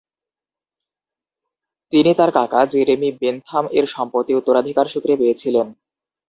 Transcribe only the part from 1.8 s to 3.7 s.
তিনি তাঁর কাকা জেরেমি বেনথাম